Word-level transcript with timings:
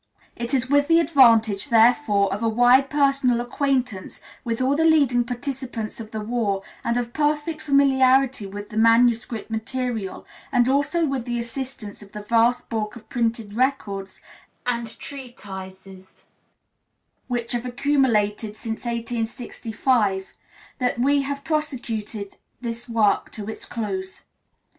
It 0.35 0.55
is 0.55 0.67
with 0.67 0.87
the 0.87 0.99
advantage, 0.99 1.69
therefore, 1.69 2.33
of 2.33 2.41
a 2.41 2.49
wide 2.49 2.89
personal 2.89 3.39
acquaintance 3.39 4.19
with 4.43 4.59
all 4.59 4.75
the 4.75 4.83
leading 4.83 5.23
participants 5.23 5.99
of 5.99 6.09
the 6.09 6.21
war, 6.21 6.63
and 6.83 6.97
of 6.97 7.13
perfect 7.13 7.61
familiarity 7.61 8.47
with 8.47 8.69
the 8.69 8.77
manuscript 8.77 9.51
material, 9.51 10.25
and 10.51 10.67
also 10.67 11.05
with 11.05 11.25
the 11.25 11.37
assistance 11.37 12.01
of 12.01 12.13
the 12.13 12.23
vast 12.23 12.67
bulk 12.67 12.95
of 12.95 13.09
printed 13.09 13.53
records 13.55 14.21
and 14.65 14.97
treatises 14.97 16.25
which 17.27 17.51
have 17.51 17.63
accumulated 17.67 18.57
since 18.57 18.85
1865, 18.85 20.33
that 20.79 20.97
we 20.97 21.21
have 21.21 21.43
prosecuted 21.43 22.37
this 22.59 22.89
work 22.89 23.29
to 23.33 23.47
its 23.47 23.65
close. 23.67 24.23